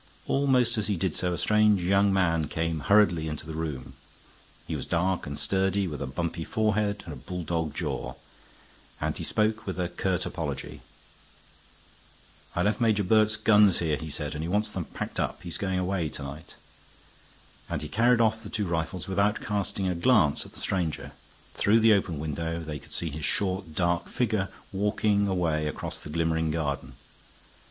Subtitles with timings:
[0.25, 3.93] Almost as he did so a strange young man came hurriedly into the room.
[4.65, 8.15] He was dark and sturdy, with a bumpy forehead and a bulldog jaw,
[8.99, 10.81] and he spoke with a curt apology.
[12.55, 15.43] "I left Major Burke's guns here," he said, "and he wants them packed up.
[15.43, 16.55] He's going away to night."
[17.69, 21.11] And he carried off the two rifles without casting a glance at the stranger;
[21.53, 26.09] through the open window they could see his short, dark figure walking away across the
[26.09, 26.93] glimmering garden.